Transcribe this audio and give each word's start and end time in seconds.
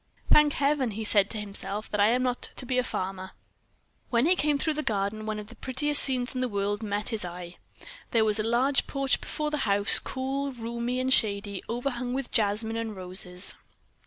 "Thank 0.31 0.53
Heaven!" 0.53 0.89
he 0.89 1.03
said 1.03 1.29
to 1.29 1.39
himself, 1.39 1.87
"that 1.91 1.99
I 1.99 2.07
am 2.07 2.23
not 2.23 2.49
to 2.55 2.65
be 2.65 2.79
a 2.79 2.83
farmer." 2.83 3.33
Then 3.33 3.33
when 4.09 4.25
he 4.25 4.35
came 4.35 4.57
through 4.57 4.73
the 4.73 4.81
garden, 4.81 5.27
one 5.27 5.37
of 5.37 5.45
the 5.45 5.55
prettiest 5.55 6.01
scenes 6.01 6.33
in 6.33 6.41
the 6.41 6.49
world 6.49 6.81
met 6.81 7.09
his 7.09 7.23
eye. 7.23 7.57
There 8.09 8.25
was 8.25 8.39
a 8.39 8.43
large 8.43 8.87
porch 8.87 9.21
before 9.21 9.51
the 9.51 9.57
house, 9.69 9.99
cool, 9.99 10.53
roomy, 10.53 10.99
and 10.99 11.13
shady, 11.13 11.61
overhung 11.69 12.13
with 12.15 12.31
jasmine 12.31 12.77
and 12.77 12.95
roses. 12.95 13.53